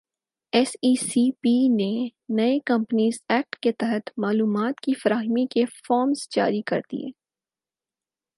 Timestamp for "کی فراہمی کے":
4.81-5.65